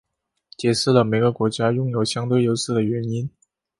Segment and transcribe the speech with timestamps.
[0.57, 3.29] 揭示了每个国家拥有相对优势的原因。